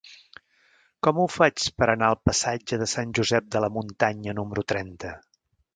[1.07, 5.19] Com ho faig per anar al passatge de Sant Josep de la Muntanya número trenta?